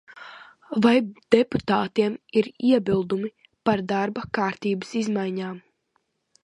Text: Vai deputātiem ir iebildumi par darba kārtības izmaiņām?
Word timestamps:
Vai 0.85 0.93
deputātiem 1.35 2.15
ir 2.41 2.49
iebildumi 2.71 3.31
par 3.69 3.85
darba 3.93 4.27
kārtības 4.39 4.97
izmaiņām? 5.03 5.63